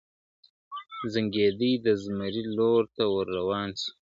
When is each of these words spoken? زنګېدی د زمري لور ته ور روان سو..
زنګېدی 1.13 1.71
د 1.85 1.87
زمري 2.03 2.43
لور 2.55 2.83
ته 2.95 3.03
ور 3.13 3.27
روان 3.37 3.69
سو.. 3.79 3.89